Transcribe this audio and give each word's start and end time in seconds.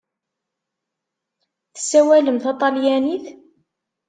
Tessawalem 1.75 2.37
taṭalyanit? 2.43 3.25